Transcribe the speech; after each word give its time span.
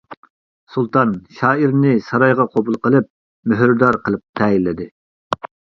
سۇلتان 0.75 1.11
شائىرنى 1.41 1.93
سارايغا 2.07 2.49
قوبۇل 2.57 2.81
قىلىپ، 2.87 3.11
مۆھۈردار 3.53 4.03
قىلىپ 4.09 4.27
تەيىنلىدى. 4.43 4.93